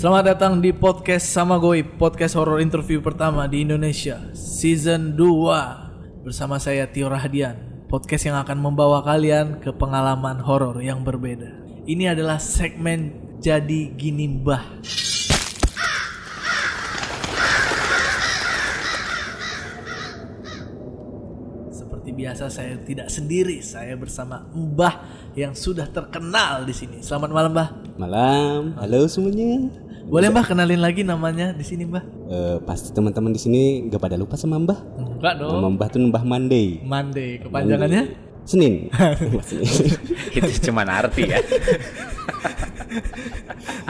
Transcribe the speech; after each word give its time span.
Selamat 0.00 0.32
datang 0.32 0.64
di 0.64 0.72
podcast 0.72 1.28
sama 1.28 1.60
Goib, 1.60 2.00
podcast 2.00 2.32
horror 2.32 2.64
interview 2.64 3.04
pertama 3.04 3.44
di 3.44 3.68
Indonesia, 3.68 4.32
season 4.32 5.12
2 5.12 6.24
bersama 6.24 6.56
saya 6.56 6.88
Tio 6.88 7.12
Rahadian. 7.12 7.84
Podcast 7.84 8.24
yang 8.24 8.40
akan 8.40 8.64
membawa 8.64 9.04
kalian 9.04 9.60
ke 9.60 9.68
pengalaman 9.76 10.40
horor 10.40 10.80
yang 10.80 11.04
berbeda. 11.04 11.52
Ini 11.84 12.16
adalah 12.16 12.40
segmen 12.40 13.12
Jadi 13.44 13.92
Gini 13.92 14.40
Mbah. 14.40 14.80
Seperti 21.76 22.08
biasa 22.16 22.48
saya 22.48 22.80
tidak 22.88 23.12
sendiri, 23.12 23.60
saya 23.60 24.00
bersama 24.00 24.48
Mbah 24.48 24.96
yang 25.36 25.52
sudah 25.52 25.84
terkenal 25.92 26.64
di 26.64 26.72
sini. 26.72 27.04
Selamat 27.04 27.28
malam, 27.36 27.52
Mbah. 27.52 27.68
Malam, 28.00 28.80
halo 28.80 29.04
semuanya. 29.04 29.89
Boleh 30.08 30.28
Mbah 30.32 30.44
kenalin 30.48 30.80
lagi 30.80 31.04
namanya 31.04 31.52
di 31.52 31.64
sini 31.66 31.84
Mbah? 31.84 32.04
Eh, 32.30 32.56
pasti 32.64 32.94
teman-teman 32.94 33.34
di 33.34 33.40
sini 33.42 33.62
gak 33.90 34.00
pada 34.00 34.16
lupa 34.16 34.38
sama 34.38 34.56
Mbah. 34.56 34.78
Enggak 35.18 35.34
dong. 35.36 35.52
Nama 35.60 35.68
Mbah 35.76 35.88
tuh 35.90 36.00
Mbah 36.08 36.24
Monday. 36.24 36.66
Monday 36.80 37.30
kepanjangannya? 37.42 38.29
Senin. 38.50 38.90
Itu 40.36 40.50
cuma 40.66 40.82
arti 40.82 41.30
ya. 41.30 41.38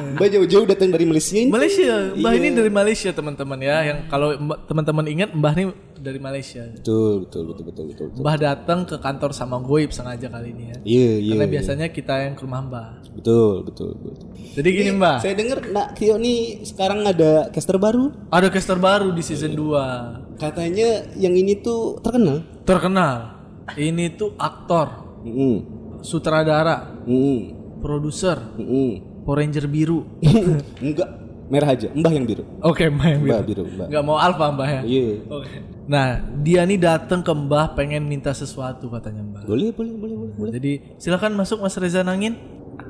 Mbah 0.00 0.28
jauh-jauh 0.28 0.68
datang 0.68 0.92
dari 0.92 1.08
Malaysia 1.08 1.32
ini. 1.32 1.48
Malaysia. 1.48 2.12
Mbah 2.12 2.32
Iya. 2.32 2.40
ini 2.40 2.48
dari 2.52 2.68
Malaysia 2.68 3.10
teman-teman 3.10 3.56
ya. 3.56 3.76
Yang 3.88 3.98
kalau 4.12 4.28
teman-teman 4.68 5.04
ingat 5.08 5.30
Mbah 5.32 5.52
ini 5.56 5.64
dari 5.96 6.20
Malaysia. 6.20 6.64
Betul, 6.68 7.24
betul, 7.24 7.42
betul, 7.48 7.64
betul, 7.64 7.84
betul. 7.88 8.06
betul. 8.12 8.20
Mbah 8.20 8.36
datang 8.36 8.84
ke 8.84 8.96
kantor 8.96 9.30
sama 9.32 9.56
Goib 9.60 9.92
sengaja 9.92 10.28
kali 10.28 10.52
ini 10.52 10.64
ya. 10.68 10.76
Iya, 10.84 11.10
iya. 11.16 11.30
Karena 11.32 11.46
iya. 11.48 11.52
biasanya 11.56 11.86
kita 11.88 12.14
yang 12.20 12.34
ke 12.36 12.42
rumah 12.44 12.60
Mbah. 12.60 12.88
Betul, 13.16 13.54
betul, 13.64 13.90
betul. 13.96 14.28
Jadi 14.36 14.68
gini 14.68 14.90
Mbah, 14.92 15.16
Saya 15.20 15.34
dengar 15.36 15.58
Nak 15.64 15.88
Tio 15.96 16.14
nih 16.20 16.40
sekarang 16.64 17.00
ada 17.04 17.48
caster 17.48 17.80
baru. 17.80 18.12
ada 18.28 18.48
caster 18.52 18.76
baru 18.76 19.08
di 19.12 19.22
season 19.24 19.56
2. 19.56 20.36
Katanya 20.36 21.08
yang 21.16 21.32
ini 21.32 21.56
tuh 21.56 22.00
terkenal. 22.00 22.44
Terkenal. 22.64 23.39
Ini 23.78 24.18
tuh 24.18 24.34
aktor, 24.34 25.20
Mm-mm. 25.22 25.56
sutradara, 26.02 26.96
Mm-mm. 27.06 27.38
produser, 27.78 28.38
Mm-mm. 28.58 29.22
Power 29.22 29.46
Ranger 29.46 29.66
biru. 29.70 30.18
Enggak, 30.82 31.08
merah 31.52 31.70
aja. 31.76 31.92
Mbah 31.92 32.12
yang 32.12 32.26
biru. 32.26 32.42
Oke, 32.64 32.88
Mbah 32.90 33.06
yang 33.14 33.20
biru. 33.22 33.30
Mbah 33.30 33.42
biru, 33.46 33.62
Mbah. 33.68 33.86
Nggak 33.92 34.04
mau 34.06 34.16
alfa 34.18 34.46
Mbah 34.50 34.68
ya? 34.68 34.82
Iya. 34.82 35.06
Oke. 35.28 35.56
Nah, 35.90 36.06
dia 36.42 36.62
nih 36.66 36.78
datang 36.80 37.20
ke 37.22 37.30
Mbah 37.30 37.74
pengen 37.78 38.06
minta 38.10 38.34
sesuatu 38.34 38.90
katanya 38.90 39.22
Mbah. 39.22 39.42
Boleh, 39.46 39.70
boleh, 39.70 39.94
boleh, 39.94 40.16
boleh. 40.18 40.34
boleh. 40.34 40.52
Jadi 40.56 40.72
silakan 40.98 41.38
masuk 41.38 41.62
Mas 41.62 41.76
Reza 41.78 42.02
Nangin. 42.02 42.34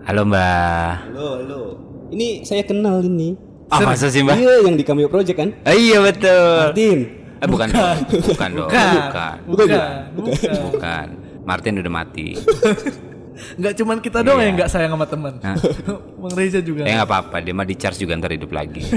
Halo 0.06 0.24
Mbak. 0.24 0.92
Halo, 1.12 1.28
halo. 1.44 1.60
Ini 2.14 2.46
saya 2.48 2.64
kenal 2.64 3.04
ini. 3.04 3.36
Masa 3.70 4.10
sih 4.10 4.24
Mbak? 4.26 4.34
Iya, 4.34 4.54
yang 4.66 4.74
di 4.74 4.82
Cameo 4.82 5.06
Project 5.06 5.36
kan? 5.38 5.50
Eh, 5.62 5.76
iya 5.76 5.98
betul. 6.02 6.74
Martin. 6.74 7.19
Eh, 7.40 7.48
bukan 7.48 7.68
dong. 7.72 7.98
Bukan 8.28 8.50
dong. 8.52 8.68
Bukan. 8.68 9.36
Bukan. 9.48 9.66
ya? 9.66 9.84
Bukan. 10.12 10.52
Bukan. 10.68 11.06
Martin 11.42 11.80
udah 11.80 11.92
mati. 11.92 12.36
Enggak 13.56 13.72
cuman 13.80 13.96
kita 13.98 14.20
doang 14.20 14.36
Iya. 14.36 14.44
yang 14.44 14.54
enggak 14.54 14.68
sayang 14.68 14.92
sama 14.92 15.06
teman. 15.08 15.34
Hah? 15.40 15.56
Bang 16.20 16.34
Reza 16.36 16.60
juga. 16.60 16.84
Eh 16.84 16.92
nggak 16.92 17.08
apa-apa, 17.08 17.40
dia 17.40 17.56
mah 17.56 17.64
di 17.64 17.72
charge 17.72 18.04
juga 18.04 18.12
ntar 18.16 18.32
hidup 18.32 18.52
lagi. 18.52 18.84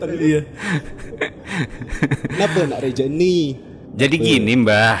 Iya. 0.00 0.40
Kenapa 2.24 2.64
nak 2.64 2.80
Reja 2.80 3.04
ini? 3.04 3.52
Jadi 3.92 4.16
gini 4.16 4.52
Mbah. 4.56 4.96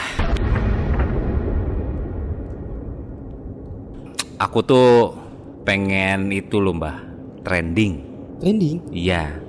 Aku 4.36 4.60
tuh 4.60 5.16
pengen 5.64 6.28
itu 6.28 6.60
loh 6.60 6.76
Mbah, 6.76 7.00
trending. 7.40 7.92
Trending. 8.40 8.76
Iya, 8.92 9.40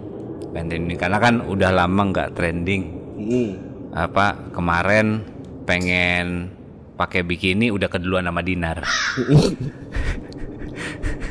pengen 0.52 0.68
trending 0.68 1.00
karena 1.00 1.18
kan 1.20 1.44
udah 1.44 1.72
lama 1.72 2.02
nggak 2.12 2.30
trending. 2.36 2.84
Hmm. 3.18 3.50
Apa 3.92 4.52
kemarin 4.56 5.24
pengen 5.68 6.52
pakai 6.96 7.26
bikini 7.26 7.74
udah 7.74 7.90
keduluan 7.90 8.28
sama 8.28 8.46
Dinar. 8.46 8.84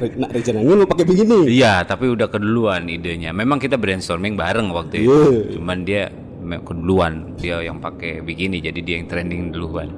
Nak 0.00 0.32
Reja 0.32 0.56
nangin 0.56 0.80
mau 0.80 0.88
pakai 0.88 1.04
begini. 1.04 1.44
Iya, 1.44 1.84
tapi 1.84 2.08
udah 2.08 2.32
keduluan 2.32 2.88
idenya. 2.88 3.36
Memang 3.36 3.60
kita 3.60 3.76
brainstorming 3.76 4.32
bareng 4.32 4.72
waktu 4.72 5.04
itu. 5.04 5.12
Iya. 5.12 5.60
Cuman 5.60 5.78
dia 5.84 6.08
keduluan, 6.64 7.36
dia 7.36 7.60
yang 7.60 7.84
pakai 7.84 8.24
bikini 8.24 8.64
jadi 8.64 8.80
dia 8.80 8.94
yang 8.96 9.12
trending 9.12 9.52
duluan. 9.52 9.92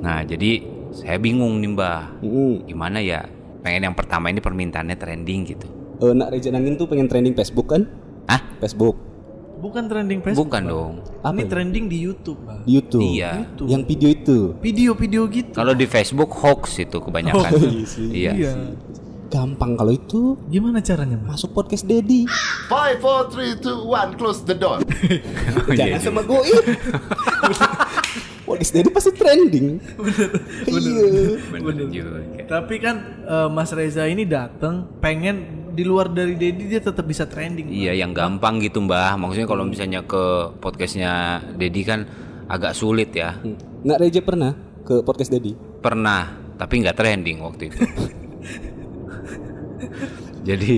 Nah, 0.00 0.24
jadi 0.24 0.64
saya 0.96 1.20
bingung 1.20 1.60
nih, 1.60 1.76
Mbah. 1.76 2.24
Hmm. 2.24 2.64
Gimana 2.64 3.04
ya? 3.04 3.28
Pengen 3.60 3.92
yang 3.92 3.96
pertama 3.96 4.32
ini 4.32 4.40
permintaannya 4.40 4.96
trending 4.96 5.40
gitu. 5.44 5.68
Eh, 6.00 6.12
nak 6.16 6.32
Reja 6.32 6.48
nangin 6.48 6.80
tuh 6.80 6.88
pengen 6.88 7.06
trending 7.12 7.36
Facebook 7.36 7.68
kan? 7.68 7.84
Hah? 8.26 8.40
Facebook. 8.58 8.96
Bukan 9.54 9.88
trending 9.88 10.20
Facebook. 10.20 10.48
Bukan 10.50 10.62
dong. 10.64 10.92
Apa 11.24 11.32
Ini 11.32 11.42
ya? 11.42 11.48
trending 11.48 11.84
di 11.88 11.98
YouTube, 11.98 12.36
Bang. 12.44 12.60
Di 12.62 12.72
YouTube. 12.74 13.00
Iya. 13.00 13.30
Yang 13.64 13.82
video 13.88 14.08
itu. 14.10 14.38
Video-video 14.60 15.22
gitu. 15.30 15.54
Kalau 15.56 15.72
di 15.72 15.86
Facebook 15.86 16.30
hoax 16.36 16.76
itu 16.78 17.00
kebanyakan. 17.00 17.48
Oh, 17.48 17.60
iya 17.64 17.84
sih. 17.88 18.08
iya. 18.12 18.32
Iya. 18.34 18.52
Gampang 19.24 19.74
kalau 19.74 19.90
itu 19.90 20.36
Gimana 20.46 20.78
caranya, 20.78 21.16
Bang? 21.16 21.32
masuk 21.32 21.56
podcast 21.56 21.88
Dedi. 21.88 22.28
Five, 22.68 23.00
four, 23.00 23.32
three, 23.32 23.56
two, 23.56 23.82
one. 23.82 24.12
Close 24.14 24.44
the 24.44 24.54
door. 24.54 24.78
Oh, 25.64 25.72
iya 25.72 25.96
Jangan 25.96 26.00
sama 26.02 26.20
gue. 26.22 26.40
podcast 28.44 28.72
Dedi 28.74 28.88
pasti 28.92 29.10
trending. 29.16 29.80
Iya. 30.68 31.40
Bener 31.50 31.88
juga. 31.88 32.20
Tapi 32.44 32.74
kan 32.76 32.96
eh, 33.24 33.48
Mas 33.48 33.72
Reza 33.72 34.04
ini 34.04 34.28
datang 34.28 34.92
pengen 35.00 35.63
di 35.74 35.82
luar 35.82 36.08
dari 36.08 36.38
Dedi 36.38 36.70
dia 36.70 36.78
tetap 36.78 37.04
bisa 37.04 37.26
trending. 37.26 37.68
Bang. 37.68 37.74
Iya, 37.74 37.92
yang 37.98 38.14
gampang 38.14 38.62
gitu, 38.62 38.80
Mbah. 38.80 39.18
Maksudnya 39.18 39.48
kalau 39.50 39.66
misalnya 39.66 40.06
ke 40.06 40.54
podcastnya 40.62 41.42
Dedi 41.58 41.82
kan 41.82 42.06
agak 42.46 42.78
sulit 42.78 43.10
ya. 43.12 43.36
Hmm. 43.42 43.58
Nak 43.84 43.98
Reja 44.00 44.22
pernah 44.22 44.54
ke 44.86 45.02
podcast 45.02 45.34
Dedi? 45.34 45.52
Pernah, 45.82 46.54
tapi 46.56 46.80
nggak 46.80 46.96
trending 46.96 47.42
waktu 47.42 47.68
itu. 47.68 47.78
jadi 50.48 50.70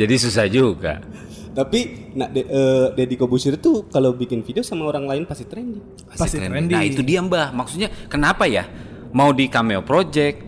jadi 0.00 0.14
susah 0.16 0.48
juga. 0.48 1.04
Tapi 1.50 2.10
nak 2.14 2.30
De- 2.30 2.46
eh, 2.46 2.86
Deddy 2.94 3.18
Kobusir 3.18 3.58
tuh 3.58 3.90
kalau 3.90 4.14
bikin 4.14 4.46
video 4.46 4.62
sama 4.62 4.86
orang 4.86 5.06
lain 5.06 5.22
pasti 5.26 5.44
trending. 5.44 5.82
Pasti 6.06 6.38
trending. 6.38 6.72
Nah 6.72 6.86
itu 6.86 7.02
dia 7.02 7.20
mbah. 7.20 7.50
Maksudnya 7.50 7.90
kenapa 8.06 8.46
ya? 8.46 8.64
Mau 9.10 9.34
di 9.34 9.50
cameo 9.50 9.82
project, 9.82 10.38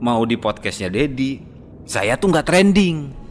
mau 0.00 0.24
di 0.24 0.40
podcastnya 0.40 0.88
Dedi, 0.88 1.36
saya 1.84 2.16
tuh 2.16 2.32
nggak 2.32 2.46
trending. 2.48 3.25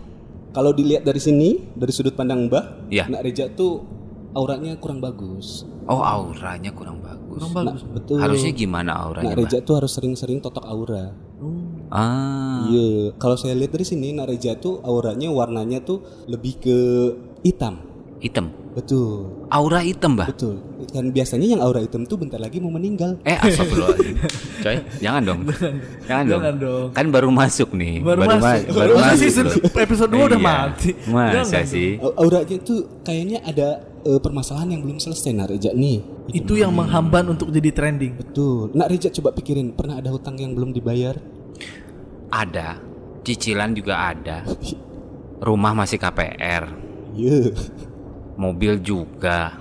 Kalau 0.55 0.71
dilihat 0.71 1.03
dari 1.03 1.19
sini, 1.19 1.59
dari 1.75 1.91
sudut 1.91 2.15
pandang 2.15 2.47
Mbah, 2.47 2.87
Iya. 2.87 3.11
Nak 3.11 3.21
Reja 3.27 3.51
tuh 3.51 3.83
auranya 4.31 4.79
kurang 4.79 5.03
bagus. 5.03 5.67
Oh 5.85 5.99
auranya 5.99 6.71
kurang 6.71 7.03
bagus. 7.03 7.43
Kurang 7.43 7.51
bagus. 7.51 7.81
Bang. 7.83 7.93
Betul. 7.99 8.17
Harusnya 8.23 8.51
gimana 8.55 8.91
auranya? 8.95 9.35
Nak 9.35 9.37
Reja 9.43 9.57
tuh 9.59 9.75
harus 9.83 9.91
sering-sering 9.91 10.39
totok 10.39 10.63
aura. 10.63 11.11
Hmm. 11.35 11.91
Ah, 11.91 12.65
Iya, 12.71 13.13
kalau 13.19 13.35
saya 13.35 13.53
lihat 13.53 13.75
dari 13.75 13.83
sini 13.83 14.15
Nak 14.15 14.31
Reja 14.31 14.55
tuh 14.55 14.79
auranya 14.81 15.27
warnanya 15.27 15.83
tuh 15.83 16.01
lebih 16.31 16.55
ke 16.57 16.77
hitam. 17.43 17.83
Hitam. 18.17 18.47
Betul. 18.71 19.31
Aura 19.47 19.79
hitam 19.79 20.13
mbah. 20.13 20.27
Betul. 20.27 20.59
Dan 20.91 21.09
biasanya 21.09 21.47
yang 21.47 21.59
aura 21.59 21.79
hitam 21.79 22.03
tuh 22.03 22.15
bentar 22.15 22.35
lagi 22.35 22.57
mau 22.57 22.67
meninggal. 22.69 23.15
Eh 23.21 23.33
astagfirullahaladzim 23.33 24.15
Coy 24.57 24.75
jangan 24.99 25.21
dong 25.23 25.39
Jangan 26.05 26.23
dong 26.25 26.41
Jangan 26.41 26.55
dong. 26.57 26.87
Kan 26.91 27.05
baru 27.09 27.29
masuk 27.29 27.69
nih 27.73 27.99
Baru, 27.99 28.19
masuk. 28.21 28.41
ma- 28.41 28.65
Baru 28.73 28.93
masuk 28.97 29.17
season 29.17 29.45
episode 29.73 30.09
2 30.09 30.27
udah 30.27 30.35
Iya. 30.35 30.45
mati. 30.45 30.89
Masa 31.05 31.31
Jangan 31.33 31.63
sih 31.65 31.89
Au- 31.97 32.15
Auranya 32.17 32.57
tuh 32.59 32.79
kayaknya 33.01 33.39
ada 33.41 33.67
eh, 34.01 34.19
permasalahan 34.19 34.69
yang 34.69 34.81
belum 34.81 34.97
selesai 34.97 35.31
Nak 35.31 35.47
Reja 35.49 35.71
nih. 35.71 35.97
Itu 36.29 36.53
yang 36.53 36.69
menghamban 36.71 37.25
untuk 37.27 37.49
jadi 37.49 37.71
trending. 37.71 38.17
Betul. 38.17 38.69
Nak 38.71 38.87
Reja 38.87 39.09
coba 39.11 39.31
pikirin, 39.31 39.71
pernah 39.71 39.97
ada 39.97 40.09
hutang 40.09 40.35
yang 40.35 40.51
belum 40.51 40.71
dibayar? 40.71 41.15
Ada 42.27 42.77
Cicilan 43.21 43.71
juga 43.71 43.97
ada 44.05 44.43
Rumah 45.47 45.73
masih 45.73 45.97
KPR 45.97 46.63
Iya. 47.13 47.55
Mobil 48.35 48.79
juga 48.83 49.59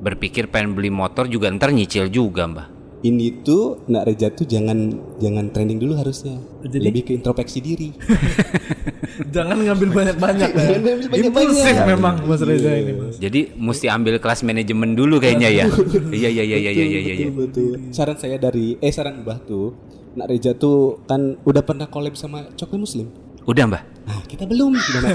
Berpikir 0.00 0.48
pengen 0.50 0.74
beli 0.74 0.90
motor 0.90 1.30
juga 1.30 1.50
ntar 1.52 1.70
nyicil 1.70 2.10
juga 2.10 2.46
mbah 2.46 2.80
ini 3.00 3.40
tuh 3.40 3.80
nak 3.88 4.04
Reja 4.04 4.28
tuh 4.28 4.44
jangan 4.44 4.92
jangan 5.16 5.48
trending 5.48 5.80
dulu 5.80 5.96
harusnya. 5.96 6.36
Jadi? 6.60 6.84
Lebih 6.84 7.02
ke 7.08 7.12
introspeksi 7.16 7.58
diri. 7.64 7.88
Jangan 9.34 9.56
ngambil 9.62 9.88
banyak-banyak 9.92 10.50
ya. 10.52 10.60
Jangan 10.60 10.80
ngambil 10.80 11.08
banyak-banyak. 11.08 11.28
Impulsif 11.28 11.76
memang 11.86 12.14
Mas 12.24 12.40
Reza 12.44 12.72
ini, 12.76 12.92
Mas. 12.96 13.14
Jadi 13.20 13.40
mesti 13.56 13.86
ambil 13.88 14.20
kelas 14.20 14.40
manajemen 14.44 14.92
dulu 14.96 15.16
kayaknya 15.20 15.48
ya. 15.48 15.64
Iya 16.20 16.28
iya 16.28 16.44
iya 16.44 16.58
iya 16.58 16.72
iya 16.72 16.84
iya. 16.84 17.14
iya. 17.24 17.28
betul, 17.32 17.76
betul. 17.78 17.92
Saran 17.94 18.16
saya 18.20 18.36
dari 18.36 18.76
eh 18.80 18.92
saran 18.92 19.24
Mbah 19.24 19.38
tuh, 19.48 19.72
Nak 20.18 20.26
Reja 20.28 20.52
tuh 20.52 21.00
kan 21.08 21.40
udah 21.46 21.62
pernah 21.64 21.88
collab 21.88 22.16
sama 22.20 22.52
Coklat 22.52 22.80
Muslim. 22.80 23.06
Udah 23.44 23.64
mbah. 23.66 23.82
Nah, 24.04 24.20
kita 24.26 24.44
belum. 24.44 24.74
Sudah 24.74 25.00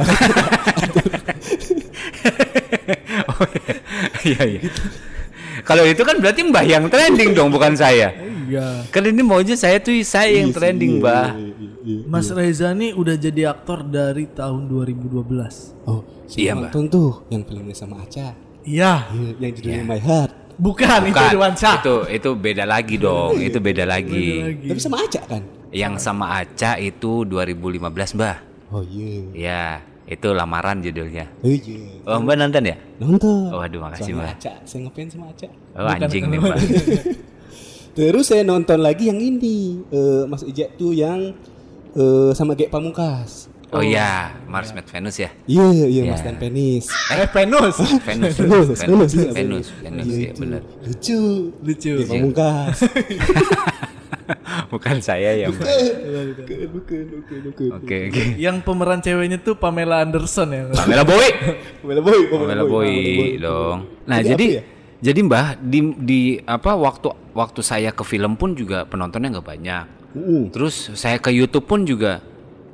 oh 3.32 3.48
iya 4.24 4.42
iya. 4.46 4.62
Kalau 5.66 5.82
itu 5.88 6.04
kan 6.04 6.20
berarti 6.20 6.42
mbah 6.46 6.62
yang 6.62 6.86
trending 6.88 7.34
dong 7.34 7.50
bukan 7.50 7.74
saya. 7.74 8.14
Iya. 8.46 8.86
Kan 8.94 9.02
ini 9.08 9.26
maunya 9.26 9.58
saya 9.58 9.82
tuh 9.82 9.96
saya 10.06 10.38
yang 10.38 10.54
trending 10.54 11.02
mbah. 11.02 11.34
Mas 12.06 12.30
Reza 12.30 12.74
ini 12.74 12.94
udah 12.94 13.14
jadi 13.14 13.54
aktor 13.54 13.86
dari 13.86 14.26
tahun 14.30 14.66
2012. 14.66 15.86
Oh, 15.86 16.02
Iya, 16.26 16.34
iya 16.34 16.52
Mbah. 16.58 16.74
nonton 16.74 16.84
tuh 16.90 17.12
yang 17.30 17.46
filmnya 17.46 17.78
sama 17.78 18.02
Aca. 18.02 18.34
Iya. 18.66 19.06
Iya, 19.14 19.30
yang 19.38 19.54
judulnya 19.54 19.84
My 19.86 20.02
Heart. 20.02 20.34
Bukan, 20.56 21.00
itu 21.06 21.14
Bukan, 21.14 21.30
Dewan 21.30 21.54
Syah. 21.54 21.78
itu 21.78 21.96
itu 22.10 22.30
beda 22.34 22.64
lagi 22.66 22.96
dong. 22.98 23.38
Itu 23.38 23.62
beda 23.62 23.86
lagi. 23.86 24.58
Tapi 24.66 24.82
sama 24.82 25.06
Aca 25.06 25.22
kan? 25.30 25.46
Yang 25.76 25.94
sama 26.00 26.40
Aca 26.40 26.80
itu 26.80 27.28
2015 27.28 28.16
mbah. 28.16 28.40
Oh 28.72 28.80
iya. 28.88 29.20
Ya 29.36 29.62
itu 30.08 30.32
lamaran 30.32 30.80
judulnya. 30.80 31.28
Oh 31.44 31.52
iya. 31.52 32.00
Oh 32.08 32.24
mbak 32.24 32.36
nonton 32.40 32.64
ya? 32.64 32.76
Nonton. 33.04 33.52
Oh, 33.52 33.60
aduh, 33.60 33.84
makasih, 33.84 34.16
sama 34.16 34.24
Mbak. 34.24 34.36
Aca. 34.40 34.54
Saya 34.64 34.80
ngefans 34.88 35.12
sama 35.12 35.26
Aca. 35.36 35.48
Oh 35.76 35.90
anjing 35.90 36.24
nih 36.32 36.40
mbak. 36.40 36.58
Terus 38.00 38.26
saya 38.28 38.44
nonton 38.44 38.80
lagi 38.84 39.08
yang 39.08 39.20
ini, 39.20 39.80
eh, 39.88 40.24
Mas 40.28 40.44
Ijak 40.44 40.76
tuh 40.76 40.92
yang 40.92 41.32
eh, 41.96 42.32
sama 42.32 42.56
Gek 42.56 42.72
Pamungkas. 42.72 43.52
Oh 43.76 43.84
iya, 43.84 44.32
Mars 44.48 44.72
Met 44.72 44.88
Venus 44.88 45.20
ya. 45.20 45.28
Iya, 45.50 45.68
iya 45.74 45.88
Iya. 45.92 46.12
Mas 46.16 46.24
dan 46.24 46.36
Penis. 46.40 46.88
Eh, 47.12 47.28
Venus. 47.28 47.76
Venus, 48.08 48.36
Venus, 48.36 48.36
Venus, 48.40 48.80
Venus, 48.80 49.12
iya, 49.12 49.32
Venus, 49.32 49.68
Venus, 49.84 50.06
Iya, 50.08 50.16
ya 50.16 50.32
itu. 50.32 50.40
benar. 50.40 50.62
Lucu. 50.86 51.22
Lucu. 51.60 51.92
Gek 52.00 52.08
Pamungkas. 52.08 52.78
Bukan 54.74 54.98
saya 55.02 55.38
ya 55.38 55.48
mbak. 55.52 55.62
bukan, 55.62 56.68
bukan, 56.74 57.04
bukan, 57.12 57.38
bukan. 57.50 57.70
Oke 57.82 57.98
oke. 58.10 58.24
Yang 58.36 58.58
pemeran 58.66 59.00
ceweknya 59.02 59.38
tuh 59.42 59.56
Pamela 59.58 60.02
Anderson 60.02 60.50
ya. 60.52 60.64
Pamela 60.74 61.04
Boy. 61.06 61.28
Pamela 61.82 62.02
Boy, 62.02 62.20
Pamela 62.30 62.64
Boy 62.66 62.94
dong. 63.38 63.78
Nah 64.06 64.20
Jadi 64.22 64.30
jadi 64.32 64.46
ya? 64.60 64.64
jadi 65.02 65.20
mbah 65.26 65.48
di 65.60 65.80
di 66.02 66.22
apa 66.44 66.74
waktu 66.74 67.14
waktu 67.36 67.62
saya 67.62 67.92
ke 67.92 68.04
film 68.08 68.40
pun 68.40 68.56
juga 68.56 68.84
penontonnya 68.88 69.40
nggak 69.40 69.48
banyak. 69.48 69.86
Mm. 70.16 70.44
Terus 70.56 70.96
saya 70.96 71.20
ke 71.20 71.30
YouTube 71.30 71.68
pun 71.68 71.84
juga 71.84 72.24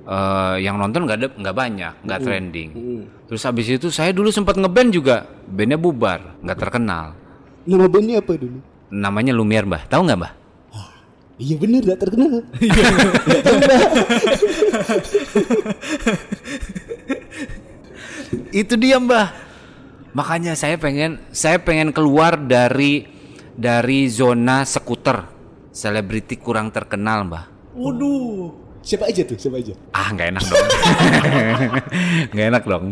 eh, 0.06 0.56
yang 0.62 0.78
nonton 0.78 1.06
nggak 1.06 1.18
ada 1.18 1.28
nggak 1.34 1.56
banyak, 1.58 1.94
nggak 2.06 2.20
trending. 2.22 2.70
Terus 3.32 3.42
habis 3.48 3.68
itu 3.72 3.88
saya 3.90 4.12
dulu 4.12 4.28
sempat 4.30 4.60
ngeband 4.60 4.92
juga, 4.92 5.24
bandnya 5.48 5.80
bubar, 5.80 6.36
nggak 6.44 6.60
terkenal. 6.60 7.16
Nama 7.64 7.86
bandnya 7.88 8.20
apa 8.20 8.34
dulu? 8.36 8.58
Namanya 8.92 9.32
Lumiere 9.32 9.64
mbah, 9.64 9.84
tahu 9.88 10.04
nggak 10.04 10.20
mbah? 10.20 10.34
Iya 11.42 11.58
bener, 11.58 11.82
gak 11.82 12.06
terkenal. 12.06 12.46
Itu 18.54 18.78
dia 18.78 19.02
mbah. 19.02 19.34
Makanya 20.14 20.54
saya 20.54 20.78
pengen 20.78 21.18
saya 21.34 21.58
pengen 21.58 21.90
keluar 21.90 22.38
dari 22.38 23.10
dari 23.58 24.06
zona 24.06 24.62
skuter 24.70 25.26
selebriti 25.74 26.38
kurang 26.38 26.70
terkenal 26.70 27.26
mbah. 27.26 27.50
Waduh. 27.74 28.61
Siapa 28.82 29.06
aja 29.06 29.22
tuh? 29.22 29.38
Siapa 29.38 29.62
aja? 29.62 29.74
Ah 29.94 30.10
nggak 30.10 30.28
enak 30.34 30.44
dong. 30.44 30.66
Nggak 32.34 32.48
enak 32.50 32.64
dong. 32.66 32.86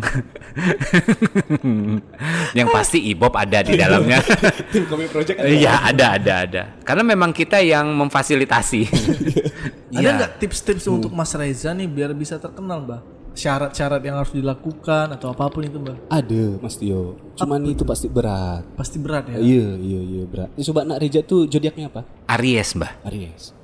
Yang 2.58 2.68
pasti 2.70 3.00
Ibob 3.10 3.34
ada 3.34 3.66
di 3.66 3.74
dalamnya. 3.74 4.22
Tim 4.74 4.86
Komik 4.86 5.10
Project 5.10 5.42
ada. 5.42 5.50
Iya 5.50 5.74
ada 5.82 6.06
ada 6.14 6.34
ada. 6.46 6.64
Karena 6.86 7.02
memang 7.02 7.34
kita 7.34 7.58
yang 7.60 7.90
memfasilitasi. 7.98 8.82
Ada 9.90 9.98
Iya. 10.00 10.10
nggak 10.14 10.32
tips-tips 10.38 10.86
untuk 10.86 11.10
Mas 11.10 11.34
Reza 11.34 11.74
nih 11.74 11.90
biar 11.90 12.14
bisa 12.14 12.38
terkenal, 12.38 12.86
Mbak? 12.86 13.02
Syarat-syarat 13.34 14.02
yang 14.06 14.22
harus 14.22 14.30
dilakukan 14.30 15.10
atau 15.10 15.34
apa 15.34 15.50
pun 15.50 15.66
itu, 15.66 15.82
Mbak? 15.82 15.98
Ada, 16.06 16.62
Mas 16.62 16.78
Tio. 16.78 17.18
Cuman 17.34 17.66
itu 17.66 17.82
pasti 17.82 18.06
berat. 18.06 18.62
Pasti 18.78 19.02
berat 19.02 19.26
ya. 19.34 19.42
Iya, 19.42 19.68
iya, 19.74 20.00
iya 20.06 20.24
berat. 20.30 20.54
Eh, 20.54 20.62
Sobat 20.62 20.86
Nak 20.86 21.02
Reja 21.02 21.26
tuh 21.26 21.50
zodiaknya 21.50 21.90
apa? 21.90 22.06
Aries 22.30 22.78
mbah. 22.78 22.94
Aries. 23.10 23.58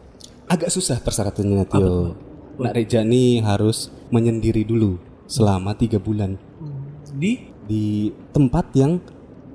Agak 0.46 0.70
susah 0.70 1.02
persyaratannya 1.02 1.66
Tio. 1.66 2.14
Nak 2.56 2.72
Reja 2.72 3.04
nih 3.04 3.44
harus 3.44 3.92
menyendiri 4.14 4.64
dulu 4.64 4.96
selama 5.26 5.74
tiga 5.76 6.00
bulan 6.00 6.38
Di 7.18 7.52
di 7.66 8.14
tempat 8.30 8.70
yang 8.78 9.02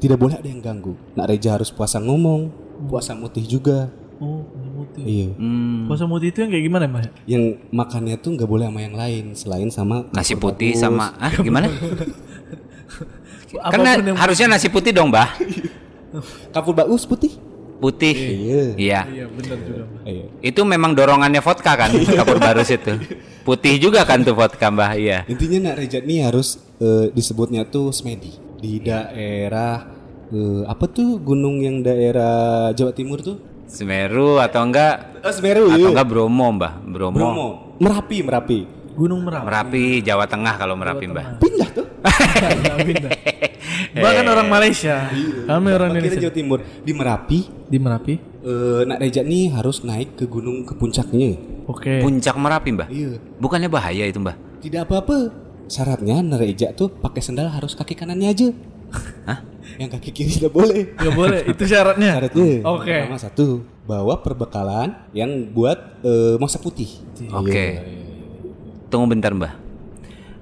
tidak 0.02 0.19
boleh 0.19 0.37
ada 0.37 0.48
yang 0.48 0.60
ganggu. 0.60 0.98
Nak 1.14 1.26
Reja 1.31 1.56
harus 1.56 1.70
puasa 1.70 2.02
ngomong, 2.02 2.50
puasa 2.90 3.14
mutih 3.14 3.46
juga. 3.46 3.88
Oh, 4.20 4.44
puasa 4.44 4.70
mutih. 4.76 5.02
Iya. 5.06 5.28
Hmm, 5.38 5.88
Puasa 5.88 6.04
mutih 6.04 6.28
itu 6.28 6.38
yang 6.44 6.50
kayak 6.52 6.64
gimana, 6.69 6.84
Mbak? 6.90 7.04
Yang 7.25 7.44
makannya 7.72 8.16
tuh 8.20 8.31
nggak 8.36 8.50
boleh 8.50 8.66
sama 8.69 8.81
yang 8.84 8.96
lain 8.96 9.25
selain 9.32 9.69
sama 9.72 9.96
nasi 10.12 10.36
putih 10.36 10.76
bagus. 10.76 10.82
sama 10.84 11.16
ah 11.16 11.32
gimana? 11.40 11.69
Karena 13.72 13.90
harusnya 14.14 14.46
nasi 14.46 14.70
putih 14.70 14.94
dong 14.94 15.10
mbah. 15.10 15.26
kapur 16.54 16.76
bagus 16.76 17.08
putih. 17.08 17.34
Putih. 17.81 18.12
Iya. 18.12 18.62
Iya. 18.77 19.00
Iya, 19.09 19.25
benar 19.27 19.59
juga. 19.65 19.85
Iya. 20.05 20.25
Itu 20.44 20.62
memang 20.62 20.93
dorongannya 20.93 21.41
vodka 21.41 21.73
kan, 21.75 21.88
kapur 21.91 22.37
barus 22.37 22.69
itu. 22.69 22.93
Putih 23.41 23.81
juga 23.81 24.05
kan 24.05 24.21
tuh 24.21 24.37
vodka 24.37 24.69
mbah, 24.69 24.93
iya. 24.94 25.25
Intinya 25.25 25.73
Nak 25.73 25.81
Reja 25.81 25.99
nih 25.99 26.29
harus 26.29 26.61
eh, 26.77 27.09
disebutnya 27.11 27.65
tuh 27.65 27.88
Smedi 27.88 28.37
di 28.61 28.85
daerah 28.85 29.88
eh, 30.29 30.62
apa 30.69 30.85
tuh 30.87 31.17
gunung 31.19 31.59
yang 31.59 31.81
daerah 31.81 32.69
Jawa 32.71 32.93
Timur 32.93 33.25
tuh? 33.25 33.41
Semeru 33.65 34.37
atau 34.37 34.67
enggak 34.67 35.23
Oh, 35.23 35.32
Semeru. 35.32 35.71
atau 35.71 35.79
iya. 35.79 35.88
enggak 35.88 36.09
Bromo 36.11 36.47
mbah, 36.53 36.73
Bromo. 36.85 37.17
Bromo. 37.17 37.49
Merapi, 37.81 38.19
Merapi. 38.21 38.61
Gunung 38.93 39.25
Merapi. 39.25 39.47
Merapi, 39.47 39.85
Jawa 40.03 40.27
Tengah 40.27 40.55
kalau 40.59 40.75
Merapi 40.77 41.05
mbah. 41.09 41.38
Pindah 41.41 41.69
tuh. 41.73 41.87
Nggak 42.03 42.77
pindah. 42.93 43.11
Mbak 43.90 44.12
kan 44.22 44.26
orang 44.31 44.48
Malaysia. 44.48 44.96
Kami 45.46 45.69
orang 45.75 45.90
Indonesia. 45.94 46.20
Jawa 46.22 46.34
Timur 46.34 46.58
di 46.62 46.92
Merapi. 46.94 47.38
Di 47.66 47.78
Merapi. 47.78 48.14
eh, 48.40 48.81
Nak 48.88 48.98
Reja 49.02 49.20
nih 49.20 49.52
harus 49.52 49.84
naik 49.84 50.16
ke 50.16 50.25
gunung 50.25 50.64
ke 50.64 50.72
puncaknya. 50.78 51.37
Oke. 51.69 52.00
Puncak 52.00 52.34
Merapi 52.38 52.70
mbah. 52.72 52.88
Iya. 52.88 53.20
Bukannya 53.37 53.69
bahaya 53.69 54.08
itu 54.08 54.16
mbah? 54.16 54.34
Tidak 54.64 54.88
apa-apa. 54.88 55.31
Syaratnya 55.70 56.25
Nak 56.25 56.40
Reja 56.40 56.72
tuh 56.72 56.88
pakai 56.90 57.20
sendal 57.20 57.50
harus 57.52 57.76
kaki 57.76 57.94
kanannya 57.94 58.31
aja. 58.31 58.48
Hah? 59.28 59.38
Yang 59.78 59.90
kaki 60.00 60.10
kiri 60.10 60.31
tidak 60.40 60.50
boleh. 60.56 60.96
Nggak 60.98 61.14
boleh. 61.14 61.41
Itu 61.46 61.62
syaratnya. 61.69 62.10
Syaratnya. 62.19 62.50
Oke. 62.67 62.94
Pertama 63.06 63.20
satu, 63.20 63.46
bawa 63.86 64.19
perbekalan 64.24 64.88
yang 65.12 65.50
buat 65.53 66.00
eh, 66.03 66.34
masak 66.41 66.65
putih. 66.65 66.91
Oke. 67.31 67.67
Tunggu 68.91 69.06
bentar 69.06 69.31
mbah. 69.31 69.59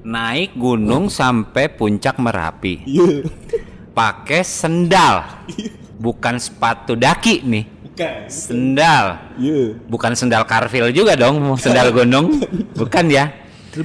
Naik 0.06 0.54
gunung 0.54 1.10
sampai 1.10 1.66
puncak 1.72 2.18
Merapi. 2.22 2.86
Iya. 2.86 3.26
Pakai 3.92 4.46
sendal. 4.46 5.46
Bukan 5.98 6.38
sepatu 6.38 6.94
daki 6.94 7.42
nih. 7.42 7.64
Bukan. 7.66 8.18
Sendal. 8.30 9.04
Iya. 9.34 9.74
Bukan 9.90 10.12
sendal 10.14 10.46
Carville 10.46 10.94
juga 10.94 11.18
dong, 11.18 11.58
sendal 11.58 11.90
gunung. 11.90 12.38
Bukan 12.78 13.10
ya? 13.10 13.34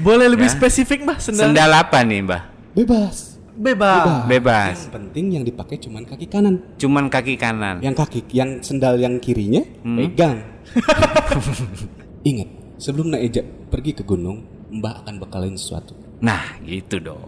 Boleh 0.01 0.29
lebih 0.29 0.49
spesifik, 0.49 1.01
Mbak? 1.05 1.17
Sendal. 1.17 1.49
Sendal 1.49 1.71
apa 1.73 2.05
nih, 2.05 2.21
Mbah? 2.21 2.41
Bebas. 2.73 3.33
Bebas. 3.53 4.25
Bebas. 4.25 4.77
Yang 4.89 4.93
penting 4.93 5.25
yang 5.37 5.43
dipakai 5.45 5.77
cuman 5.77 6.03
kaki 6.09 6.25
kanan. 6.25 6.55
Cuman 6.81 7.05
kaki 7.05 7.37
kanan. 7.37 7.77
Yang 7.85 7.95
kaki, 8.01 8.19
yang 8.33 8.61
sendal 8.65 8.97
yang 8.97 9.21
kirinya 9.21 9.61
pegang. 9.85 10.41
Ingat, 12.29 12.49
sebelum 12.81 13.13
Eja 13.13 13.45
pergi 13.45 13.93
ke 13.93 14.01
gunung, 14.01 14.41
Mbah 14.73 15.05
akan 15.05 15.21
bekalin 15.21 15.53
sesuatu. 15.53 15.93
Nah, 16.23 16.39
gitu 16.63 17.03
dong. 17.03 17.19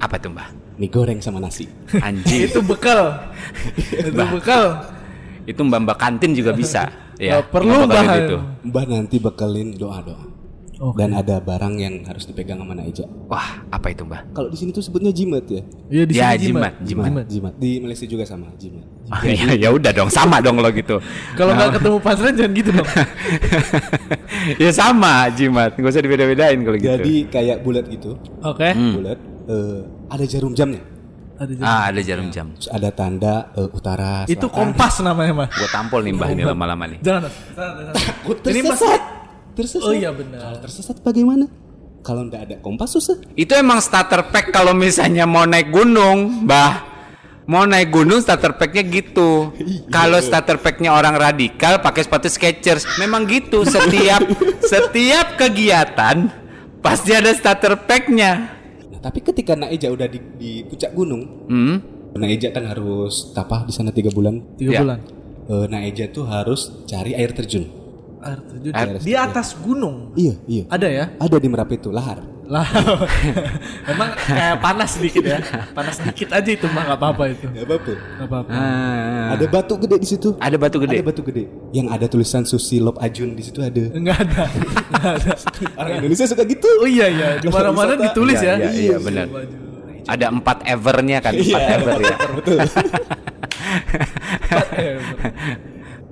Apa 0.00 0.16
tuh, 0.16 0.32
Mbah? 0.32 0.48
Mie 0.80 0.88
goreng 0.88 1.20
sama 1.20 1.36
nasi. 1.36 1.68
Anjing. 2.00 2.48
Itu 2.48 2.64
bekal. 2.64 3.28
itu 3.92 4.08
bekal. 4.14 4.88
Itu 5.44 5.60
Mbak-mbak 5.62 5.96
kantin 6.00 6.32
juga 6.32 6.56
bisa. 6.56 6.88
Ya, 7.18 7.42
Nggak 7.42 7.50
perlu, 7.50 7.74
Mbak 7.82 7.98
Mbah. 7.98 8.14
itu. 8.14 8.36
Mbah 8.70 8.84
nanti 8.86 9.16
bekalin 9.18 9.74
doa-doa. 9.74 10.22
Oke. 10.78 10.94
Dan 10.96 11.10
ada 11.10 11.42
barang 11.42 11.74
yang 11.74 12.06
harus 12.06 12.22
dipegang 12.22 12.62
sama 12.62 12.70
Nak 12.70 12.86
Eja. 12.86 13.02
Wah, 13.26 13.66
apa 13.66 13.90
itu, 13.90 14.06
Mbah? 14.06 14.30
Kalau 14.30 14.46
di 14.46 14.54
sini 14.54 14.70
tuh 14.70 14.78
sebutnya 14.78 15.10
jimat 15.10 15.42
ya. 15.44 15.58
Iya 15.90 16.02
di 16.06 16.14
Ya, 16.14 16.28
sini 16.32 16.54
jimat, 16.54 16.72
Jimat, 16.80 17.26
jimat. 17.26 17.52
Di 17.58 17.70
Malaysia 17.78 18.06
juga 18.06 18.22
sama, 18.22 18.46
jimat. 18.54 18.86
Ah, 19.10 19.18
ya, 19.26 19.58
ya 19.58 19.68
udah 19.68 19.90
dong, 19.90 20.06
sama 20.06 20.38
dong 20.38 20.56
lo 20.56 20.70
gitu. 20.70 21.02
Kalau 21.34 21.50
nggak 21.52 21.76
ketemu 21.76 21.98
pasren 21.98 22.30
jangan 22.32 22.52
gitu 22.54 22.70
dong. 22.70 22.88
ya 24.62 24.70
sama, 24.70 25.26
jimat. 25.30 25.74
Gak 25.74 25.88
usah 25.88 25.98
dibeda-bedain 25.98 26.58
kalau 26.60 26.76
gitu. 26.76 26.90
Jadi 26.90 27.14
kayak 27.26 27.56
bulat 27.60 27.84
gitu, 27.88 28.14
Oke. 28.40 28.70
Hmm. 28.70 28.94
bulat. 28.94 29.18
eh, 29.48 29.80
ada 30.06 30.24
jarum 30.24 30.54
jamnya. 30.54 30.78
Ada 31.38 31.52
jarum. 31.54 31.66
Ah, 31.66 31.84
ada 31.88 32.00
jarum 32.02 32.28
jam. 32.28 32.46
Terus 32.54 32.68
ada 32.68 32.88
tanda 32.90 33.34
eh, 33.52 33.66
utara. 33.68 34.26
Itu 34.26 34.46
selatan. 34.46 34.54
kompas 34.54 34.94
namanya 35.02 35.32
mah. 35.34 35.48
Gua 35.50 35.68
tampol 35.70 36.00
nih 36.02 36.12
mbah 36.14 36.28
ini 36.30 36.42
lama-lama 36.42 36.84
nih. 36.86 36.98
Jangan. 37.00 37.26
jangan, 37.26 37.72
jangan. 37.78 37.94
Takut 37.94 38.36
Ini 38.44 38.60
mas- 38.62 39.17
tersesat. 39.58 39.82
Tersesat. 39.82 39.90
Oh 39.90 39.94
iya 39.94 40.10
benar. 40.10 40.38
Kalau 40.40 40.58
tersesat 40.62 40.96
bagaimana? 41.02 41.44
Kalau 41.98 42.22
ndak 42.24 42.40
ada 42.46 42.56
kompas 42.62 42.94
susah. 42.94 43.18
Itu 43.34 43.52
emang 43.52 43.82
starter 43.82 44.30
pack 44.30 44.48
kalau 44.48 44.70
misalnya 44.70 45.26
mau 45.26 45.42
naik 45.42 45.68
gunung, 45.68 46.46
Mbah. 46.46 46.86
Mau 47.44 47.64
naik 47.64 47.90
gunung 47.90 48.20
starter 48.20 48.54
packnya 48.54 48.84
gitu. 48.84 49.50
Kalau 49.88 50.20
starter 50.20 50.56
packnya 50.56 50.92
orang 50.92 51.16
radikal 51.16 51.80
pakai 51.80 52.04
sepatu 52.04 52.28
Skechers, 52.28 52.84
memang 52.96 53.24
gitu. 53.24 53.64
Setiap 53.64 54.20
setiap 54.72 55.34
kegiatan 55.36 56.28
pasti 56.78 57.16
ada 57.16 57.32
starter 57.32 57.74
packnya. 57.82 58.52
Nah, 58.92 59.00
tapi 59.00 59.24
ketika 59.24 59.56
Naeja 59.56 59.88
udah 59.88 60.06
di, 60.06 60.20
di 60.36 60.50
puncak 60.62 60.92
gunung, 60.92 61.48
Hmm. 61.48 61.76
Naeja 62.14 62.50
kan 62.50 62.64
harus 62.64 63.32
tapah 63.32 63.64
di 63.64 63.72
sana 63.72 63.92
tiga 63.92 64.08
bulan. 64.08 64.40
Tiga 64.56 64.70
Ya. 64.70 64.80
bulan. 64.80 65.00
Eh, 65.48 65.66
Naeja 65.68 66.04
tuh 66.08 66.28
harus 66.28 66.84
cari 66.84 67.12
air 67.12 67.32
terjun. 67.32 67.64
Air 68.22 68.40
terjun. 68.44 68.72
Air 68.74 68.88
Di 69.00 69.14
atas 69.14 69.54
gunung. 69.58 70.12
Iya, 70.18 70.34
iya. 70.50 70.62
Ada 70.68 70.88
ya? 70.90 71.04
Ada 71.18 71.36
di 71.38 71.48
Merapi 71.48 71.74
itu 71.78 71.90
lahar. 71.94 72.18
Lah. 72.48 72.64
Emang 73.92 74.08
kayak 74.16 74.56
panas 74.64 74.96
sedikit 74.96 75.20
ya. 75.20 75.36
Panas 75.76 76.00
sedikit 76.00 76.32
aja 76.32 76.48
itu 76.48 76.64
mah 76.72 76.88
nggak 76.88 76.96
apa-apa 76.96 77.24
itu. 77.28 77.44
Gak 77.52 77.64
apa-apa. 77.68 77.92
Nggak 77.92 78.28
apa-apa. 78.32 78.50
Ah. 78.56 79.36
Ada 79.36 79.44
batu 79.52 79.74
gede 79.76 79.96
di 80.00 80.08
situ. 80.08 80.28
Ada 80.40 80.56
batu 80.56 80.80
gede. 80.80 80.96
Ada 80.96 81.06
batu 81.12 81.20
gede. 81.28 81.44
Yang 81.76 81.86
ada 81.92 82.06
tulisan 82.08 82.42
Susi 82.48 82.80
Lop 82.80 82.96
Ajun 83.04 83.36
di 83.36 83.44
situ 83.44 83.60
ada. 83.60 83.84
Enggak 83.92 84.24
ada. 84.24 84.44
Ada. 84.98 85.30
Orang 85.78 85.92
Indonesia 86.00 86.26
suka 86.26 86.42
gitu. 86.48 86.66
Oh 86.82 86.88
iya 86.88 87.06
iya, 87.06 87.28
di 87.38 87.46
mana-mana 87.52 87.94
ditulis 87.94 88.40
Iya, 88.40 88.56
ya. 88.58 88.66
iya, 88.66 88.70
iya, 88.72 88.96
benar. 88.98 89.26
Ada 90.08 90.32
empat 90.32 90.64
evernya 90.64 91.20
kan, 91.20 91.36
empat 91.36 91.62
ever 91.76 92.00
ya. 92.00 92.16
Betul. 92.34 92.58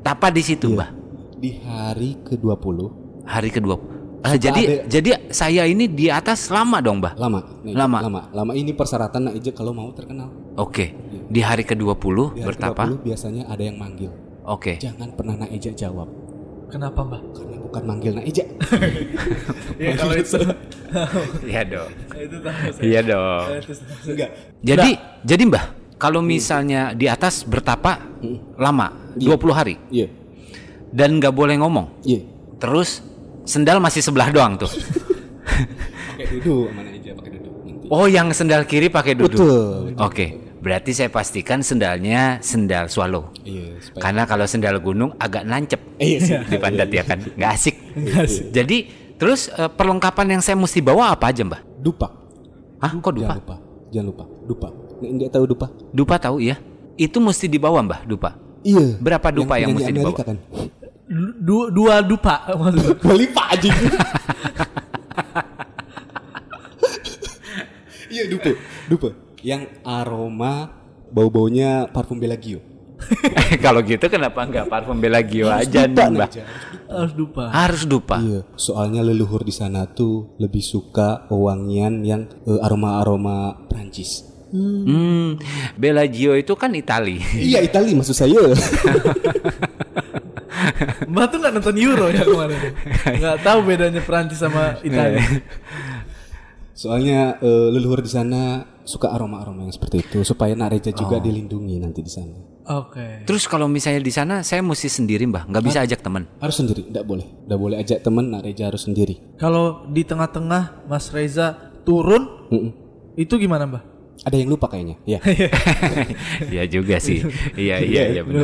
Tapa 0.07 0.29
di 0.31 0.43
situ, 0.45 0.71
Mbah. 0.71 1.06
Di 1.37 1.61
hari 1.61 2.17
ke-20 2.23 2.79
Hari 3.25 3.51
kedua. 3.51 3.77
Ah, 4.23 4.35
jadi 4.35 4.59
ada- 4.59 4.83
jadi 4.89 5.11
saya 5.29 5.63
ini 5.65 5.87
di 5.87 6.09
atas 6.09 6.49
lama 6.49 6.79
dong, 6.79 6.99
Mbah. 6.99 7.15
lama. 7.17 7.41
Naeja, 7.63 7.77
Lama. 7.77 7.99
Lama. 8.01 8.21
Lama 8.33 8.53
ini 8.55 8.73
persyaratan 8.73 9.31
Naeja 9.31 9.51
kalau 9.51 9.71
mau 9.71 9.91
terkenal. 9.93 10.31
Oke. 10.57 10.95
Di 11.27 11.41
hari 11.41 11.63
ke-20 11.63 11.95
Di 12.33 12.41
hari 12.41 12.47
bertapa. 12.49 12.83
ke-20 12.87 13.03
biasanya 13.03 13.43
ada 13.47 13.63
yang 13.63 13.77
manggil. 13.77 14.11
Oke. 14.43 14.79
Jangan 14.79 15.11
pernah 15.13 15.37
Naeja 15.37 15.71
jawab 15.73 16.07
Kenapa 16.67 16.99
mbak? 17.01 17.23
karena 17.33 17.57
bukan 17.61 17.83
manggil 17.85 18.13
Naeja. 18.15 18.43
Ya 19.79 19.93
kalau 19.95 20.15
itu. 20.17 20.39
Iya 21.47 21.63
dong. 21.65 21.91
itu 22.17 22.37
tahu 22.41 22.67
saya. 22.73 22.83
Iya 22.83 23.01
dong. 23.05 23.47
Enggak. 24.07 24.31
Jadi 24.61 24.91
jadi 25.23 25.43
Mbah, 25.45 25.65
kalau 25.97 26.21
misalnya 26.21 26.95
di 26.95 27.07
atas 27.07 27.43
bertapa 27.43 28.01
lama, 28.57 29.15
20 29.15 29.53
hari 29.53 29.75
Iya. 29.93 30.09
Dan 30.93 31.19
nggak 31.19 31.35
boleh 31.35 31.59
ngomong. 31.59 32.03
Iya. 32.03 32.27
Terus 32.59 33.03
sendal 33.47 33.79
masih 33.79 34.03
sebelah 34.03 34.31
doang 34.31 34.59
tuh. 34.59 34.71
Pakai 36.17 36.27
duduk 36.41 36.73
sama 36.73 36.81
Naeja 36.83 37.13
pakai 37.13 37.31
duduk. 37.37 37.53
Oh, 37.93 38.07
yang 38.09 38.33
sendal 38.33 38.65
kiri 38.65 38.89
pakai 38.89 39.13
duduk. 39.15 39.37
Betul. 39.37 39.95
Oke. 40.01 40.27
Berarti 40.59 40.91
saya 40.91 41.13
pastikan 41.13 41.63
sendalnya 41.63 42.43
sendal 42.43 42.91
swallow. 42.91 43.31
Iya, 43.47 43.79
supaya 43.79 44.03
Karena 44.03 44.23
kalau 44.27 44.47
sendal 44.49 44.83
gunung 44.83 45.15
agak 45.21 45.47
nancep 45.47 45.79
Iya 46.01 46.19
sih. 46.19 46.35
di 46.51 46.57
pantat 46.59 46.91
ya 46.91 47.07
kan, 47.07 47.23
nggak 47.23 47.51
asik. 47.55 47.77
Jadi 48.51 48.79
terus 49.15 49.47
eh, 49.53 49.71
perlengkapan 49.71 50.35
yang 50.35 50.43
saya 50.43 50.59
mesti 50.59 50.83
bawa 50.83 51.15
apa 51.15 51.31
aja 51.31 51.47
mbah? 51.47 51.63
dupa. 51.79 52.11
Hah, 52.83 52.91
kok 52.99 53.15
dupa? 53.15 53.39
Jangan 53.39 53.39
lupa. 53.39 53.57
Jangan 53.95 54.07
lupa. 54.11 54.25
Dupa. 54.43 54.69
Nggak 54.99 55.11
nggak 55.15 55.31
tahu 55.31 55.45
dupa? 55.47 55.67
Dupa 55.95 56.15
tahu 56.19 56.37
ya? 56.43 56.57
Itu 56.99 57.23
mesti 57.23 57.47
dibawa 57.47 57.79
mbah, 57.87 58.01
dupa. 58.03 58.35
Iya. 58.67 58.99
Berapa 58.99 59.29
dupa 59.31 59.63
yang 59.63 59.71
penyanyi 59.71 59.79
mesti 59.79 59.93
dibawa? 59.95 60.11
Amerika 60.11 60.23
kan? 60.27 60.37
Dua, 61.47 61.71
dua 61.71 61.95
dupa 62.03 62.43
maksudnya. 62.59 62.99
Beli 62.99 63.27
pak 63.31 63.47
aja. 63.55 63.71
Iya 68.11 68.25
dupa. 68.33 68.51
Dupa. 68.91 69.09
Yang 69.47 69.63
aroma 69.87 70.73
bau-baunya 71.15 71.87
parfum 71.93 72.19
Bellagio. 72.19 72.59
kalau 73.65 73.85
gitu 73.85 74.09
kenapa 74.09 74.43
nggak 74.49 74.67
parfum 74.73 74.97
Bellagio 74.97 75.53
aja 75.53 75.85
dupa, 75.85 76.03
nih 76.09 76.17
mbah? 76.17 76.29
Naeja. 76.33 76.45
Harus 76.87 77.13
dupa. 77.15 77.45
Harus 77.53 77.83
dupa. 77.85 78.17
Iya, 78.19 78.41
soalnya 78.57 79.05
leluhur 79.05 79.45
di 79.45 79.53
sana 79.53 79.85
tuh 79.87 80.35
lebih 80.41 80.65
suka 80.65 81.29
wangian 81.29 82.03
yang 82.03 82.27
eh, 82.49 82.59
aroma-aroma 82.65 83.69
Prancis. 83.69 84.25
Hmm, 84.51 85.37
Bellagio 85.77 86.33
itu 86.39 86.57
kan 86.57 86.73
Itali. 86.73 87.21
iya, 87.37 87.61
Itali 87.61 87.93
maksud 87.93 88.17
saya. 88.17 88.41
Mbak 91.07 91.25
tuh 91.31 91.39
nggak 91.41 91.53
nonton 91.55 91.77
Euro 91.79 92.07
ya 92.11 92.23
kemarin. 92.23 92.61
Nggak 93.21 93.37
tahu 93.43 93.59
bedanya 93.63 94.01
Perancis 94.03 94.41
sama 94.43 94.77
Italia. 94.83 95.23
soalnya 96.77 97.41
eh, 97.41 97.69
leluhur 97.73 98.05
di 98.05 98.11
sana 98.13 98.61
suka 98.85 99.09
aroma-aroma 99.11 99.65
yang 99.65 99.73
seperti 99.73 100.05
itu 100.05 100.21
supaya 100.23 100.53
Nareja 100.53 100.93
juga 100.93 101.17
dilindungi 101.19 101.81
nanti 101.81 102.05
di 102.05 102.13
sana. 102.13 102.37
Oke. 102.67 103.25
Terus 103.25 103.47
kalau 103.49 103.67
misalnya 103.67 104.03
di 104.03 104.13
sana 104.13 104.35
saya 104.45 104.61
mesti 104.61 104.87
sendiri 104.87 105.27
mbah, 105.27 105.47
nggak 105.49 105.65
bisa 105.65 105.83
ajak 105.83 106.05
teman. 106.05 106.29
Harus 106.39 106.61
sendiri, 106.61 106.87
tidak 106.87 107.07
boleh. 107.07 107.27
Tidak 107.27 107.59
boleh 107.59 107.77
ajak 107.81 107.99
teman, 108.05 108.31
Nareja 108.31 108.69
harus 108.69 108.85
sendiri. 108.85 109.39
Kalau 109.39 109.87
di 109.89 110.03
tengah-tengah 110.05 110.87
Mas 110.87 111.11
Reza 111.11 111.73
turun, 111.83 112.47
Mm-mm. 112.53 112.71
itu 113.17 113.35
gimana 113.39 113.67
mbak? 113.67 113.96
Ada 114.27 114.37
yang 114.37 114.51
lupa 114.51 114.67
kayaknya. 114.67 114.99
Ya. 115.07 115.23
Iya 116.53 116.65
juga 116.67 116.99
sih. 116.99 117.23
Iya 117.55 117.79
iya 117.79 118.03
iya 118.11 118.23
benar. 118.23 118.43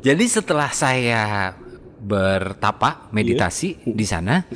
Jadi 0.00 0.24
setelah 0.26 0.70
saya 0.70 1.52
bertapa 1.98 3.10
meditasi 3.10 3.82
di 3.82 4.06
sana, 4.06 4.46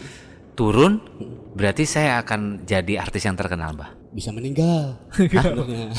turun, 0.53 1.01
berarti 1.53 1.83
saya 1.83 2.23
akan 2.23 2.63
jadi 2.63 3.01
artis 3.01 3.27
yang 3.27 3.35
terkenal, 3.35 3.75
Mbah. 3.75 3.91
Bisa 4.09 4.31
meninggal. 4.31 5.03
Sebenarnya. 5.13 5.93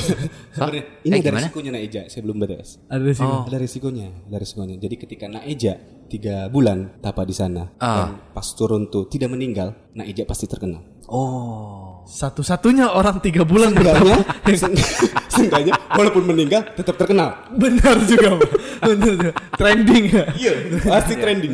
Sebenarnya 0.49 0.83
ini 1.03 1.13
Eh, 1.13 1.19
ada 1.19 1.29
gimana? 1.29 1.45
risikonya 1.45 1.71
Naeja, 1.71 2.01
saya 2.07 2.21
belum 2.23 2.37
beres. 2.39 2.69
Ada 2.87 3.03
di 3.03 3.13
sini. 3.13 3.35
Ada 3.45 3.57
risikonya, 3.59 4.07
ada 4.25 4.37
risikonya. 4.39 4.75
Jadi 4.77 4.95
ketika 4.97 5.25
Naeja 5.27 5.73
tiga 6.07 6.47
bulan 6.47 6.97
tapa 6.99 7.21
di 7.21 7.35
sana 7.35 7.69
Ah. 7.77 8.09
dan 8.09 8.09
pas 8.33 8.47
turun 8.55 8.87
tuh 8.87 9.05
tidak 9.05 9.29
meninggal, 9.29 9.75
Naeja 9.93 10.25
pasti 10.25 10.47
terkenal. 10.47 10.81
Oh. 11.05 11.88
Satu-satunya 12.09 12.89
orang 12.89 13.21
tiga 13.21 13.45
bulan 13.45 13.69
se- 13.77 14.73
seenggaknya 15.37 15.77
walaupun 15.93 16.25
meninggal 16.25 16.65
tetap 16.73 16.97
terkenal. 16.97 17.37
Benar 17.53 18.01
juga 18.03 18.27
mbak. 18.33 18.51
Benar 18.81 19.09
juga. 19.13 19.31
Trending 19.53 20.03
ya. 20.09 20.23
Iya, 20.33 20.53
pasti 20.81 21.13
trending. 21.13 21.53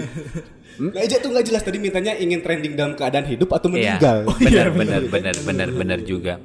Naeja 0.76 1.20
tuh 1.20 1.32
nggak 1.32 1.46
jelas 1.46 1.60
tadi 1.60 1.76
mintanya 1.76 2.16
ingin 2.16 2.40
trending 2.40 2.74
dalam 2.74 2.96
keadaan 2.96 3.28
hidup 3.28 3.52
atau 3.52 3.68
Iya. 3.70 4.00
meninggal. 4.00 4.18
Benar 4.40 4.68
benar 4.72 5.02
benar 5.06 5.36
benar 5.44 5.70
benar 5.70 6.00
juga. 6.02 6.40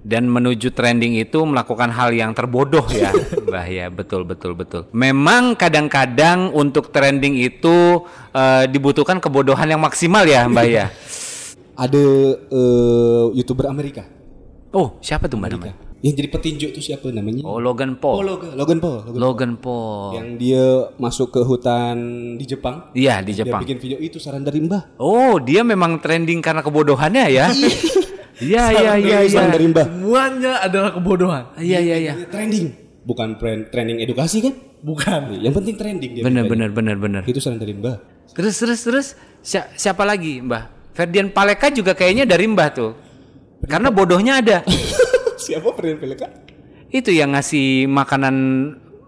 Dan 0.00 0.32
menuju 0.32 0.72
trending 0.72 1.20
itu 1.20 1.44
melakukan 1.44 1.92
hal 1.92 2.16
yang 2.16 2.32
terbodoh 2.32 2.88
ya, 2.88 3.12
Mbah 3.44 3.66
ya, 3.68 3.86
betul 3.92 4.24
betul 4.24 4.56
betul. 4.56 4.88
Memang 4.96 5.52
kadang-kadang 5.52 6.48
untuk 6.50 6.88
trending 6.88 7.36
itu 7.36 8.00
eh, 8.32 8.64
dibutuhkan 8.64 9.20
kebodohan 9.20 9.68
yang 9.68 9.76
maksimal 9.76 10.24
ya, 10.24 10.48
Mbah 10.48 10.64
ya. 10.64 10.86
Ada 11.80 12.04
eh, 12.46 13.26
youtuber 13.32 13.66
Amerika, 13.66 14.04
Oh, 14.70 15.00
siapa 15.00 15.26
tuh 15.26 15.34
Mbak 15.34 15.50
namanya? 15.50 15.74
yang 16.00 16.14
jadi 16.14 16.28
petinju 16.28 16.66
itu 16.70 16.80
siapa 16.80 17.08
namanya? 17.08 17.40
Oh, 17.42 17.56
Logan 17.58 17.92
Oh, 17.92 17.98
Paul. 17.98 18.24
Logan, 18.24 18.52
Logan 18.54 18.78
Paul. 18.78 18.96
Logan 19.02 19.16
Logan 19.16 19.52
Paul. 19.56 20.08
yang 20.14 20.28
dia 20.36 20.64
masuk 20.96 21.28
ke 21.30 21.40
hutan 21.40 21.96
di 22.36 22.44
Jepang. 22.44 22.88
Iya, 22.92 23.20
di 23.20 23.32
Dia 23.32 23.42
Jepang. 23.42 23.60
bikin 23.60 23.76
video 23.76 23.98
itu 23.98 24.16
saran 24.16 24.40
dari 24.40 24.60
Mbah. 24.60 24.96
Oh, 24.96 25.36
dia 25.38 25.60
memang 25.62 25.98
trending 25.98 26.40
karena 26.40 26.60
kebodohannya 26.60 27.24
ya? 27.28 27.48
Iya, 28.38 28.64
iya, 28.76 28.92
iya, 28.96 29.16
iya. 29.20 29.28
Saran 29.28 29.50
dari 29.50 29.66
Mbah. 29.66 29.86
Semuanya 29.86 30.52
adalah 30.60 30.90
kebodohan. 30.94 31.44
Iya, 31.56 31.78
iya, 31.80 31.96
iya. 31.98 32.12
Trending, 32.24 32.66
bukan 33.02 33.36
tren- 33.36 33.68
trending 33.68 34.00
edukasi 34.00 34.40
kan? 34.40 34.54
Bukan. 34.80 35.36
Yang 35.36 35.54
penting 35.54 35.74
trending 35.76 36.10
dia. 36.14 36.22
Benar, 36.22 36.44
bikin. 36.44 36.52
benar, 36.54 36.68
benar, 36.70 36.96
benar. 36.96 37.22
Itu 37.24 37.40
saran 37.40 37.56
dari 37.56 37.72
Mbah. 37.72 37.96
Terus, 38.32 38.56
terus, 38.56 38.80
terus, 38.80 39.06
si- 39.40 39.68
siapa 39.74 40.04
lagi, 40.04 40.40
Mbah? 40.40 40.79
Ferdian 40.92 41.30
Paleka 41.30 41.70
juga 41.70 41.94
kayaknya 41.94 42.26
dari 42.26 42.46
Mbah 42.50 42.68
tuh. 42.74 42.92
Karena 43.66 43.92
bodohnya 43.92 44.40
ada. 44.40 44.64
Siapa 45.44 45.72
pernah 45.72 45.96
Peleka? 46.00 46.26
Itu 46.90 47.14
yang 47.14 47.32
ngasih 47.36 47.86
makanan 47.86 48.36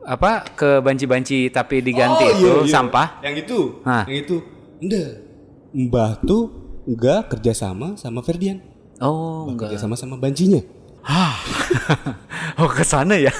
apa 0.03 0.43
ke 0.55 0.83
banci-banci 0.83 1.51
tapi 1.55 1.79
diganti 1.79 2.25
Oh, 2.27 2.31
itu 2.35 2.47
iya, 2.47 2.53
iya. 2.67 2.73
sampah. 2.73 3.09
Yang 3.23 3.35
itu, 3.47 3.59
Hah. 3.87 4.05
yang 4.07 4.19
itu. 4.23 4.37
Enggak. 4.83 5.11
Mbah 5.73 6.11
tuh 6.27 6.43
enggak 6.87 7.21
kerjasama 7.33 7.95
sama 7.99 8.21
Ferdian. 8.23 8.61
Oh, 9.03 9.47
enggak. 9.51 9.75
Kerjasama 9.75 9.95
sama 9.99 10.19
bancinya. 10.19 10.63
Hah. 11.03 11.35
oh, 12.63 12.71
ke 12.71 12.87
sana 12.87 13.19
ya. 13.19 13.35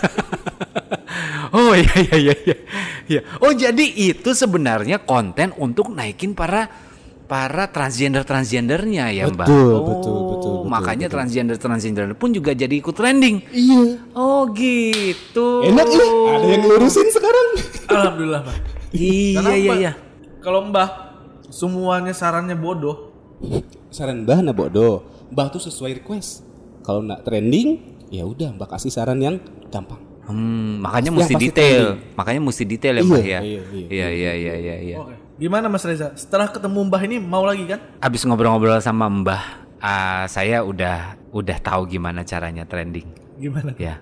oh, 1.55 1.75
iya 1.75 1.95
iya 2.03 2.17
iya 2.19 2.35
iya. 2.47 2.57
Iya. 3.11 3.21
Oh, 3.43 3.53
jadi 3.55 3.85
itu 3.85 4.31
sebenarnya 4.35 5.03
konten 5.03 5.55
untuk 5.59 5.91
naikin 5.91 6.35
para 6.35 6.71
para 7.33 7.65
transgender 7.73 8.29
transgendernya 8.29 9.09
ya 9.09 9.25
mbak. 9.33 9.49
Betul, 9.49 9.73
oh, 9.73 9.81
betul, 9.89 9.89
betul, 9.89 10.17
betul, 10.37 10.55
Makanya 10.69 11.09
betul. 11.09 11.17
transgender 11.17 11.57
transgender 11.57 12.05
pun 12.13 12.29
juga 12.37 12.53
jadi 12.53 12.77
ikut 12.77 12.93
trending. 12.93 13.41
Iya. 13.49 14.05
Oh 14.13 14.53
gitu. 14.53 15.65
Enak 15.65 15.87
ya, 15.89 16.05
ada 16.37 16.45
yang 16.45 16.61
ngurusin 16.69 17.09
sekarang. 17.09 17.49
Alhamdulillah, 17.89 18.41
Mbah. 18.45 18.57
Iya 18.93 19.41
Karena 19.41 19.53
iya 19.57 19.65
Mbah, 19.65 19.77
iya. 19.81 19.93
Kalau 20.45 20.61
Mbah 20.69 20.89
semuanya 21.49 22.13
sarannya 22.13 22.53
bodoh. 22.53 23.17
Saran 23.89 24.29
Mbah 24.29 24.45
nah 24.45 24.53
bodoh. 24.53 25.09
Mbah 25.33 25.49
tuh 25.49 25.65
sesuai 25.65 26.05
request. 26.05 26.45
Kalau 26.85 27.01
nak 27.01 27.25
trending, 27.25 27.81
ya 28.13 28.29
udah 28.29 28.53
Mbah 28.53 28.77
kasih 28.77 28.93
saran 28.93 29.17
yang 29.25 29.41
gampang. 29.73 30.05
Hmm, 30.29 30.85
makanya 30.85 31.09
Yang 31.11 31.17
mesti 31.17 31.35
detail. 31.41 31.85
Makanya 32.13 32.41
mesti 32.45 32.65
detail 32.69 32.95
ya 33.01 33.03
mbak 33.03 33.25
Iya, 33.25 33.33
ya. 33.33 33.41
iya, 33.41 33.61
iya, 33.73 33.87
Iya 33.89 34.09
iya 34.13 34.33
iya 34.37 34.55
iya. 34.61 34.77
iya. 34.85 34.97
Oke. 35.01 35.22
Gimana 35.43 35.67
Mas 35.67 35.83
Reza? 35.83 36.15
Setelah 36.15 36.55
ketemu 36.55 36.87
Mbah 36.87 37.03
ini 37.03 37.19
mau 37.19 37.43
lagi 37.43 37.67
kan? 37.67 37.83
Abis 37.99 38.23
ngobrol-ngobrol 38.23 38.79
sama 38.79 39.11
mbah, 39.11 39.67
ah, 39.83 40.23
saya 40.31 40.63
udah 40.63 41.19
udah 41.35 41.59
tahu 41.59 41.91
gimana 41.91 42.23
caranya 42.23 42.63
trending. 42.63 43.11
Gimana? 43.43 43.75
Ya. 43.75 43.99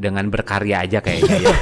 Dengan 0.00 0.32
berkarya 0.32 0.80
aja 0.80 1.04
kayaknya 1.04 1.44
ya. 1.44 1.52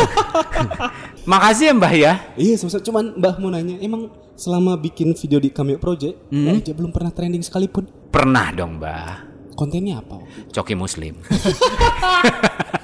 Makasih 1.34 1.64
ya 1.66 1.74
mbah 1.74 1.90
ya. 1.90 2.12
Iya, 2.38 2.54
semesta 2.54 2.78
cuman 2.78 3.18
Mbah 3.18 3.34
mau 3.42 3.50
nanya, 3.50 3.82
emang 3.82 4.14
selama 4.38 4.78
bikin 4.78 5.10
video 5.18 5.42
di 5.42 5.50
Cameo 5.50 5.82
Project, 5.82 6.30
Mbah 6.30 6.62
aja 6.62 6.70
belum 6.70 6.94
pernah 6.94 7.10
trending 7.10 7.42
sekalipun. 7.42 7.90
Pernah 8.14 8.54
dong 8.54 8.78
mbah. 8.78 9.26
Kontennya 9.58 10.06
apa? 10.06 10.22
Coki 10.54 10.78
Muslim. 10.78 11.18